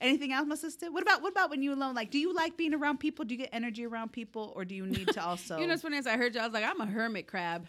[0.00, 0.90] Anything else, my sister?
[0.90, 1.94] What about what about when you alone?
[1.94, 3.26] Like, do you like being around people?
[3.26, 5.58] Do you get energy around people, or do you need to also?
[5.58, 7.68] you know, what's funny as I heard you, I was like, I'm a hermit crab.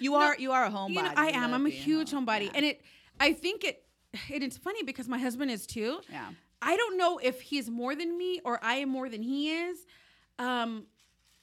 [0.00, 0.94] you are you are a homebody.
[0.96, 1.54] you know, I am.
[1.54, 2.26] I'm a huge home.
[2.26, 2.50] homebody, Yeah.
[2.56, 2.82] and it.
[3.20, 3.84] I think it.
[4.28, 6.00] It is funny because my husband is too.
[6.10, 6.30] yeah.
[6.62, 9.78] I don't know if he's more than me or I am more than he is.
[10.38, 10.86] Um,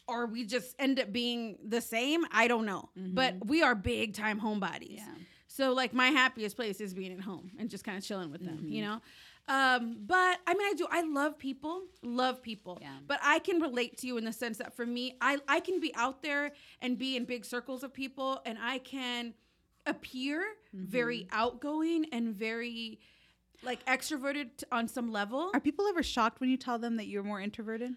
[0.08, 2.26] or we just end up being the same.
[2.32, 2.90] I don't know.
[2.96, 4.98] But we are big time homebodies.
[4.98, 5.06] Yeah.
[5.48, 8.46] So like my happiest place is being at home and just kind of chilling with
[8.46, 9.02] them, you know?
[9.50, 12.78] Um, but I mean I do I love people, love people.
[12.82, 12.98] Yeah.
[13.08, 15.80] But I can relate to you in the sense that for me, I I can
[15.80, 16.52] be out there
[16.82, 19.34] and be in big circles of people and I can
[19.86, 23.00] appear very outgoing and very
[23.64, 25.52] like extroverted on some level.
[25.54, 27.94] Are people ever shocked when you tell them that you're more introverted?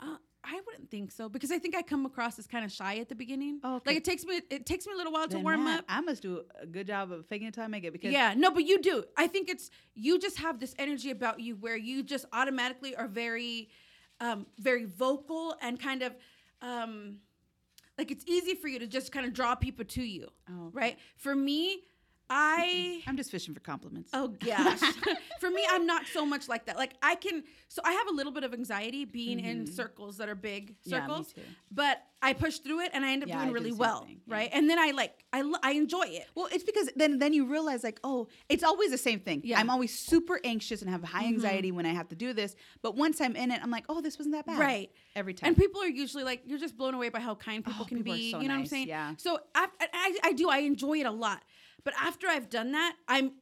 [0.00, 2.96] Uh, I wouldn't think so because I think I come across as kind of shy
[2.96, 3.60] at the beginning.
[3.62, 3.90] Oh, okay.
[3.90, 5.84] Like it takes me it takes me a little while to warm that- up.
[5.88, 8.34] I must do a good job of faking it till I make it because Yeah,
[8.36, 9.04] no, but you do.
[9.16, 13.06] I think it's you just have this energy about you where you just automatically are
[13.06, 13.68] very,
[14.20, 16.16] um, very vocal and kind of,
[16.60, 17.18] um,
[17.96, 20.70] like it's easy for you to just kind of draw people to you, Oh, okay.
[20.72, 20.98] right?
[21.18, 21.84] For me,
[22.34, 23.02] I.
[23.06, 24.10] I'm just fishing for compliments.
[24.14, 24.80] Oh gosh.
[25.40, 26.76] For me, I'm not so much like that.
[26.76, 30.28] Like I can so I have a little bit of anxiety being in circles that
[30.28, 30.90] are big Mm-hmm.
[30.90, 31.32] Yeah, me circles.
[31.32, 31.40] too.
[31.70, 34.06] But I push through it and I end up Yeah, doing do really same well,
[34.08, 34.34] yeah.
[34.34, 34.50] right?
[34.52, 36.26] And then I like I lo- I enjoy it.
[36.34, 39.42] Well, it's because then then you realize like, oh, it's always the same thing.
[39.44, 39.56] Yeah.
[39.56, 39.60] Mm-hmm.
[39.60, 42.54] I'm always super anxious and have high anxiety when I have to do this.
[42.80, 44.58] But once I'm in it, I'm like, oh, this wasn't that bad.
[44.58, 44.90] Right.
[45.16, 45.48] Every time.
[45.48, 47.98] And people are usually like, you're just blown away by how kind people Oh, can
[47.98, 48.30] people be.
[48.30, 48.88] so you know what I'm saying?
[48.88, 49.14] yeah.
[49.18, 50.48] So after, I, I do.
[50.48, 51.42] I enjoy it a lot.
[51.84, 53.32] But after I've done that, I'm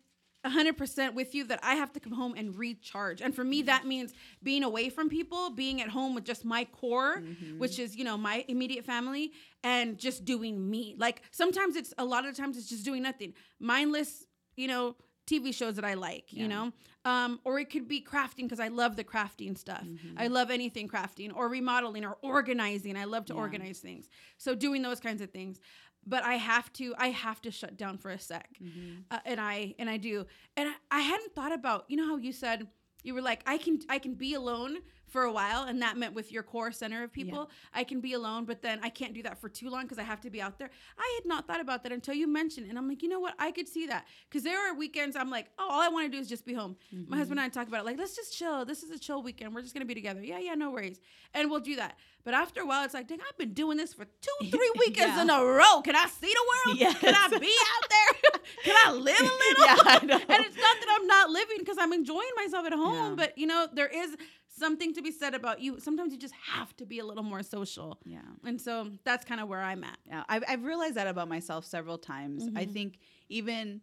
[0.47, 3.21] 100% with you that I have to come home and recharge.
[3.21, 3.51] And for Mm-hmm.
[3.51, 7.59] me, that means being away from people, being at home with just my core, Mm-hmm.
[7.59, 10.95] which is, you know, my immediate family, and just doing me.
[10.99, 13.35] Like sometimes it's, a lot of times it's just doing nothing.
[13.59, 14.25] Mindless,
[14.57, 16.43] you know, TV shows that I like, Yeah.
[16.43, 16.73] you know?
[17.05, 19.83] Um, or it could be crafting because I love the crafting stuff.
[19.85, 20.19] Mm-hmm.
[20.19, 22.97] I love anything crafting or remodeling or organizing.
[22.97, 23.41] I love to Yeah.
[23.41, 24.09] organize things.
[24.39, 25.61] So doing those kinds of things.
[26.07, 28.49] But I have to, I have to shut down for a sec.
[28.63, 29.03] Mm-hmm.
[29.11, 30.27] Uh, and I, and I do.
[30.57, 32.67] And I, I hadn't thought about, you know how you said,
[33.03, 35.65] you were like, I can, I can be alone for a while.
[35.65, 38.79] And that meant with your core center of people, I can be alone, but then
[38.83, 40.71] I can't do that for too long because I have to be out there.
[40.99, 42.69] I had not thought about that until you mentioned it.
[42.69, 43.35] And I'm like, you know what?
[43.39, 44.07] I could see that.
[44.29, 46.55] Because there are weekends I'm like, oh, all I want to do is just be
[46.55, 46.77] home.
[47.09, 47.87] My husband and I talk about it.
[47.87, 48.65] Like, let's just chill.
[48.65, 49.55] This is a chill weekend.
[49.55, 50.23] We're just going to be together.
[50.23, 51.01] Yeah, yeah, no worries.
[51.35, 51.97] And we'll do that.
[52.25, 55.17] But after a while, it's like, dang, I've been doing this for two, three weekends
[55.17, 55.23] Yeah.
[55.23, 55.81] in a row.
[55.83, 56.79] Can I see the world?
[56.79, 56.99] Yes.
[56.99, 58.41] Can I be out there?
[58.65, 59.65] Can I live a little?
[59.65, 59.99] Yeah, I.
[60.03, 63.15] And it's not that I'm not living because I'm enjoying myself at home, Yeah.
[63.17, 64.17] but you know, there is
[64.59, 65.81] something to be said about you.
[65.81, 67.99] Sometimes you just have to be a little more social.
[68.05, 68.21] Yeah.
[68.45, 69.97] And so that's kind of where I'm at.
[70.07, 72.45] Yeah, I've, I've realized that about myself several times.
[72.55, 72.73] I Mhm.
[72.73, 72.99] think
[73.31, 73.81] even,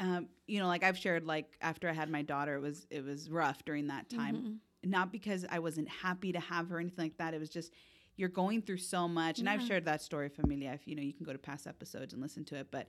[0.00, 3.04] um, you know, like I've shared, like after I had my daughter, it was it
[3.04, 4.36] was rough during that time.
[4.36, 4.56] Mhm.
[4.86, 7.34] Not because I wasn't happy to have her or anything like that.
[7.34, 7.72] It was just
[8.16, 10.72] you're going through so much, and I've shared that story, familia.
[10.72, 12.68] If you know, you can go to past episodes and listen to it.
[12.70, 12.86] But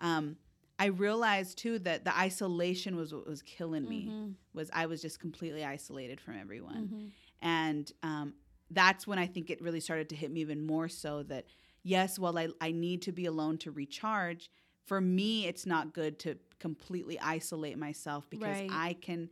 [0.00, 0.36] um,
[0.78, 4.06] I realized too that the isolation was what was killing me.
[4.12, 4.34] Mhm.
[4.54, 7.10] Was I was just completely isolated from everyone Mhm.
[7.42, 8.34] and um,
[8.70, 11.46] that's when I think it really started to hit me even more so that
[11.82, 14.50] yes, while I, I need to be alone to recharge,
[14.86, 18.68] for me it's not good to completely isolate myself because Right.
[18.70, 19.28] I can,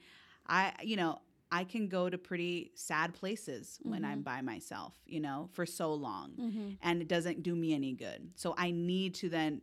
[0.47, 4.25] I you know I can go to pretty sad places when I'm Mhm.
[4.25, 6.77] by myself, you know, for so long, Mhm.
[6.83, 8.33] and it doesn't do me any good.
[8.35, 9.63] So I need to then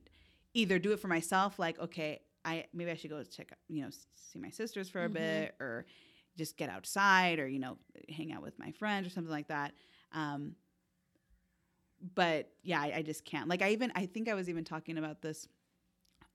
[0.54, 3.90] either do it for myself, like okay, I maybe I should go check, you know,
[4.14, 5.14] see my sisters for a Mhm.
[5.14, 5.86] bit, or
[6.38, 7.78] just get outside, or you know,
[8.10, 9.74] hang out with my friends or something like that.
[10.14, 10.56] Um,
[12.16, 13.48] but yeah, I, I just can't.
[13.48, 15.48] Like I even I think I was even talking about this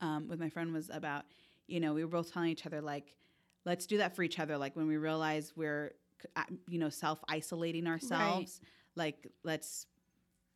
[0.01, 1.25] um, with my friend was about
[1.67, 3.15] you know we were both telling each other like
[3.64, 4.57] let's do that for each other.
[4.59, 5.92] Like when we realize we're
[6.37, 8.61] uh, you know self isolating ourselves,
[8.97, 9.87] like let's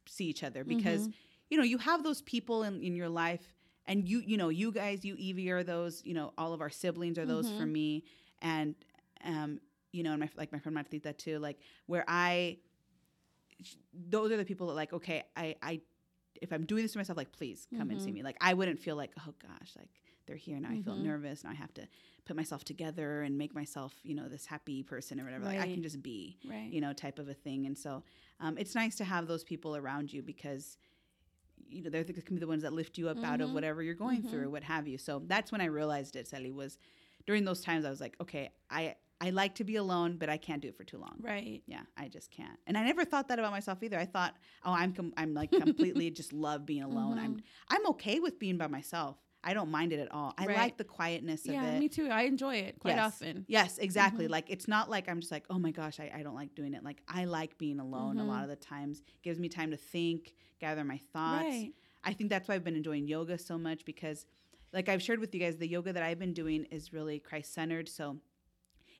[0.06, 1.12] see each other because Mhm.
[1.50, 3.54] you know you have those people in, in your life
[3.86, 6.70] and you you know you guys you evie are those you know all of our
[6.70, 7.72] siblings are those for Mhm.
[7.72, 8.04] me
[8.40, 8.74] and
[9.24, 9.60] um
[9.92, 12.58] you know and my like my friend Martita too like where i
[14.08, 15.80] those are the people that like okay i i
[16.40, 18.14] if i'm doing this to myself like please come and see Mhm.
[18.14, 19.90] me like i wouldn't feel like oh gosh like
[20.26, 21.02] they're here now i feel Mhm.
[21.02, 21.86] nervous and i have to
[22.24, 25.66] put myself together and make myself you know this happy person or whatever like i
[25.72, 26.68] can just be Right.
[26.70, 27.66] you know, type of a thing.
[27.66, 28.02] And so
[28.40, 30.78] um, it's nice to have those people around you because,
[31.68, 33.54] you know, they're the, can be the ones that lift you up out of Mhm.
[33.54, 34.30] whatever you're going Mhm.
[34.30, 34.98] through, what have you.
[34.98, 36.78] So that's when I realized it, Sally, was
[37.26, 40.36] during those times I was like, okay, I, I like to be alone, but I
[40.36, 41.16] can't do it for too long.
[41.20, 41.62] Right.
[41.66, 42.58] Yeah, I just can't.
[42.66, 43.98] And I never thought that about myself either.
[43.98, 47.18] I thought, oh, I'm com- I'm like completely just love being alone.
[47.18, 47.42] I'm Mhm.
[47.68, 49.16] I'm okay with being by myself.
[49.44, 50.34] I don't mind it at all.
[50.38, 50.56] I Right.
[50.56, 51.54] like the quietness of it.
[51.54, 52.08] Yeah, me too.
[52.08, 53.14] I enjoy it quite Yes.
[53.14, 53.44] often.
[53.48, 54.26] Yes, exactly.
[54.26, 54.30] Mhm.
[54.30, 56.74] Like it's not like I'm just like, oh my gosh, I, I don't like doing
[56.74, 56.84] it.
[56.84, 58.28] Like I like being alone a Mhm.
[58.28, 59.02] lot of the times.
[59.22, 61.46] Gives me time to think, gather my thoughts.
[61.48, 61.72] Right.
[62.04, 64.26] I think that's why I've been enjoying yoga so much because
[64.72, 67.52] like I've shared with you guys, the yoga that I've been doing is really Christ
[67.52, 67.88] centered.
[67.88, 68.18] So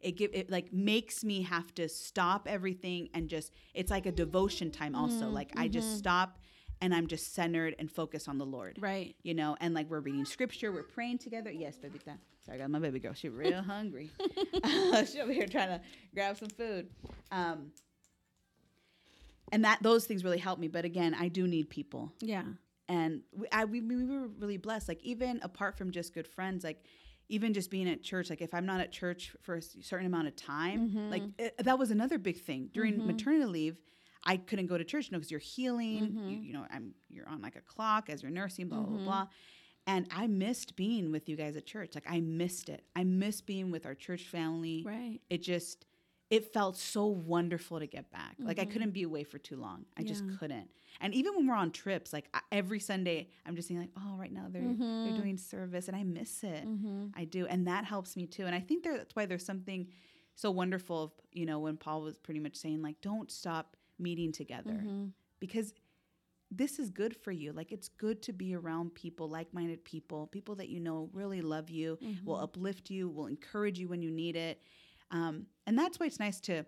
[0.01, 4.13] it give it like makes me have to stop everything and just it's like a
[4.13, 5.29] devotion time also.
[5.29, 5.99] Mhm, Like I just mhm.
[5.99, 6.39] stop
[6.83, 9.15] and I'm just centered and focused on the Lord Right.
[9.23, 11.51] you know, and like we're reading scripture, we're praying together.
[11.51, 12.19] Yes, babita.
[12.45, 13.15] Sorry, I got my baby girl.
[13.15, 14.11] She's real hungry.
[14.65, 15.81] She's over here trying to
[16.15, 16.89] grab some food.
[17.31, 17.71] Um,
[19.53, 20.69] and that those things really help me.
[20.69, 22.45] But again, I do need people, Yeah.
[22.89, 24.89] and we, I, we, we were really blessed.
[24.89, 26.85] Like even apart from just good friends, like
[27.29, 28.29] even just being at church.
[28.31, 31.11] Like if I'm not at church for a certain amount of time, Mhm.
[31.11, 33.07] like it, that was another big thing during Mhm.
[33.07, 33.81] maternity leave.
[34.25, 35.99] I couldn't go to church, you know, because you're healing.
[36.29, 36.45] You, Mhm.
[36.47, 39.05] you know, I'm you're on like a clock as you're nursing, blah blah Mhm.
[39.05, 39.29] blah.
[39.87, 41.95] And I missed being with you guys at church.
[41.97, 42.85] Like I missed it.
[42.95, 44.83] I missed being with our church family.
[44.87, 45.21] Right.
[45.29, 45.87] It just
[46.31, 48.37] it felt so wonderful to get back.
[48.39, 49.85] Like I couldn't be away for too long.
[49.99, 50.71] I just couldn't.
[51.01, 54.17] And even when we're on trips, like I, every Sunday, I'm just thinking like, oh,
[54.17, 55.05] right now they're Mhm.
[55.09, 56.65] they're doing service, and I miss it.
[56.67, 57.09] Mm-hmm.
[57.15, 58.47] I do, and that helps me too.
[58.47, 59.89] And I think there, that's why there's something
[60.35, 61.03] so wonderful.
[61.03, 65.07] Of, you know, when Paul was pretty much saying like, don't stop meeting together Mm-hmm.
[65.41, 65.73] because
[66.51, 67.53] this is good for you.
[67.53, 71.71] Like it's good to be around people, like-minded people, people that you know really love
[71.71, 72.45] you, will Mm-hmm.
[72.45, 74.61] uplift you, will encourage you when you need it.
[75.11, 76.65] Um, and that's why it's nice to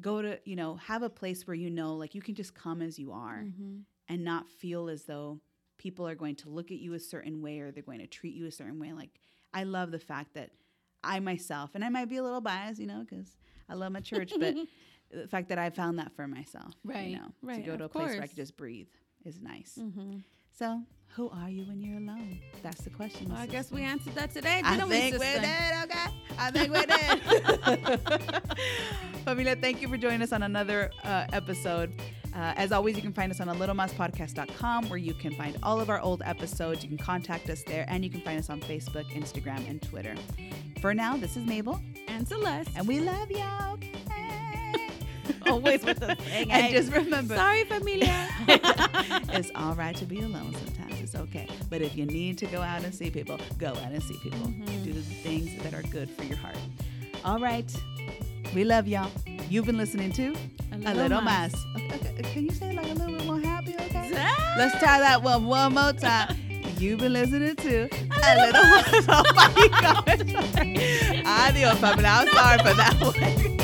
[0.00, 2.82] go to, you know, have a place where you know, like you can just come
[2.82, 3.78] as you are Mm-hmm.
[4.08, 5.40] and not feel as though
[5.78, 8.34] people are going to look at you a certain way or they're going to treat
[8.34, 8.92] you a certain way.
[8.92, 9.10] Like
[9.52, 10.50] I love the fact that
[11.02, 13.36] I myself, and I might be a little biased, you know, because
[13.68, 14.54] I love my church, but
[15.10, 17.82] the fact that I found that for myself, Right, you know, right, to go to
[17.84, 18.28] a of place where I course.
[18.30, 18.88] could just breathe
[19.24, 19.76] is nice.
[19.80, 20.18] Mm-hmm.
[20.58, 20.82] So,
[21.16, 22.38] who are you when you're alone?
[22.62, 23.28] That's the question.
[23.30, 25.40] Well, I guess we answered that today, I think we sister?
[25.40, 26.10] did, okay?
[26.38, 28.00] I think we're did.
[29.24, 31.92] Familia, thank you for joining us on another uh, episode.
[32.34, 35.80] Uh, as always, you can find us on a littlemasspodcast.com where you can find all
[35.80, 36.82] of our old episodes.
[36.84, 40.14] You can contact us there, and you can find us on Facebook, Instagram, and Twitter.
[40.80, 42.70] For now, this is Mabel, And Celeste.
[42.76, 43.69] and we love y'all.
[45.50, 48.28] Always with the thing, And just remember, Sorry, familia.
[48.48, 51.00] it's all right to be alone sometimes.
[51.00, 51.48] It's okay.
[51.68, 54.38] But if you need to go out and see people, go out and see people.
[54.40, 54.84] Mm-hmm.
[54.84, 56.56] Do the things that are good for your heart.
[57.24, 57.70] All right.
[58.54, 59.10] We love y'all.
[59.48, 60.34] You've been listening to
[60.86, 61.54] A Little Mas.
[61.76, 64.10] Okay, okay, Can you say it like a little bit more happy, okay?
[64.56, 66.36] Let's try that one one more time.
[66.78, 67.88] You've been listening to
[68.24, 69.06] A Little Mas.
[69.08, 71.26] Oh my God.
[71.26, 72.04] Adios, family.
[72.04, 73.59] I'm sorry for that one.